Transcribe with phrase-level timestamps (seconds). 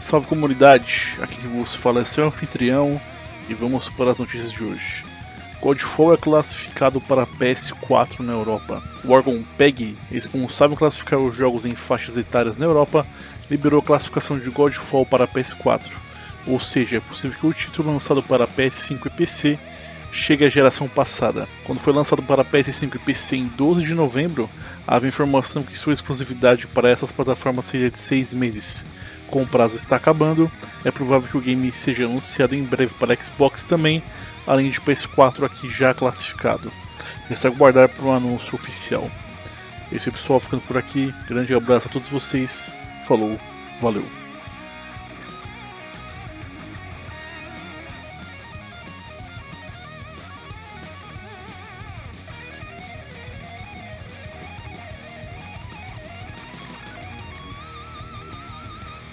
[0.00, 2.98] Salve comunidade, aqui que vos fala é seu anfitrião
[3.50, 5.04] e vamos para as notícias de hoje.
[5.60, 8.82] Godfall é classificado para PS4 na Europa.
[9.04, 13.06] O órgão PEG, responsável em classificar os jogos em faixas etárias na Europa,
[13.50, 15.90] liberou a classificação de Godfall para PS4.
[16.46, 19.58] Ou seja, é possível que o título lançado para PS5 e PC
[20.10, 21.46] chegue à geração passada.
[21.64, 24.48] Quando foi lançado para PS5 e PC em 12 de novembro,
[24.86, 28.82] havia informação que sua exclusividade para essas plataformas seria de 6 meses.
[29.30, 30.50] Com o prazo está acabando,
[30.84, 34.02] é provável que o game seja anunciado em breve para Xbox também,
[34.46, 36.72] além de PS4 aqui já classificado.
[37.28, 39.08] Resta aguardar para o anúncio oficial.
[39.92, 41.14] Esse é pessoal ficando por aqui.
[41.28, 42.72] Grande abraço a todos vocês.
[43.06, 43.38] Falou,
[43.80, 44.19] valeu.